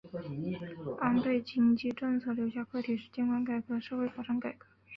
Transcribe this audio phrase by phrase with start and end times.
[0.99, 4.65] 安倍经济政策留下课题的是监管改革和社会保障改革。